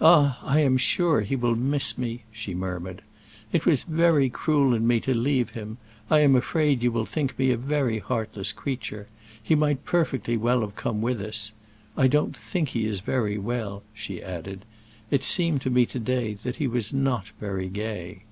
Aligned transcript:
"Ah, 0.00 0.40
I 0.42 0.60
am 0.60 0.78
sure 0.78 1.20
he 1.20 1.36
will 1.36 1.54
miss 1.54 1.98
me," 1.98 2.22
she 2.32 2.54
murmured. 2.54 3.02
"It 3.52 3.66
was 3.66 3.82
very 3.82 4.30
cruel 4.30 4.72
in 4.72 4.86
me 4.86 4.98
to 5.00 5.12
leave 5.12 5.50
him; 5.50 5.76
I 6.08 6.20
am 6.20 6.34
afraid 6.34 6.82
you 6.82 6.90
will 6.90 7.04
think 7.04 7.38
me 7.38 7.50
a 7.50 7.58
very 7.58 7.98
heartless 7.98 8.50
creature. 8.50 9.08
He 9.42 9.54
might 9.54 9.84
perfectly 9.84 10.38
well 10.38 10.62
have 10.62 10.74
come 10.74 11.02
with 11.02 11.20
us. 11.20 11.52
I 11.98 12.08
don't 12.08 12.34
think 12.34 12.70
he 12.70 12.86
is 12.86 13.00
very 13.00 13.36
well," 13.36 13.82
she 13.92 14.22
added; 14.22 14.64
"it 15.10 15.22
seemed 15.22 15.60
to 15.60 15.70
me 15.70 15.84
to 15.84 15.98
day 16.00 16.32
that 16.44 16.56
he 16.56 16.66
was 16.66 16.94
not 16.94 17.28
very 17.38 17.68
gay." 17.68 18.22